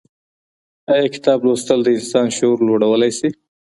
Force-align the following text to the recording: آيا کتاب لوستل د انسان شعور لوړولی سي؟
آيا 0.93 1.05
کتاب 1.15 1.39
لوستل 1.45 1.79
د 1.83 1.87
انسان 1.97 2.27
شعور 2.37 2.59
لوړولی 2.67 3.11
سي؟ 3.19 3.29